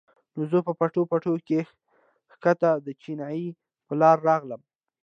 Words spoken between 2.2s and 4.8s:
ښکته د چینې پۀ لاره راغلم